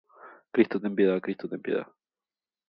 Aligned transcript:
Cristo 0.53 0.79
ten 0.81 0.95
piedad. 0.95 1.21
Cristo 1.21 1.47
ten 1.47 1.61
piedad. 1.61 1.85